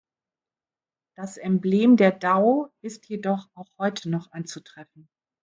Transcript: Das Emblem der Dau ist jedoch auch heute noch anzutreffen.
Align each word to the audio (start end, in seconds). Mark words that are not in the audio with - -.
Das 1.15 1.37
Emblem 1.37 1.95
der 1.95 2.11
Dau 2.11 2.71
ist 2.83 3.05
jedoch 3.07 3.47
auch 3.53 3.69
heute 3.77 4.09
noch 4.09 4.31
anzutreffen. 4.31 5.07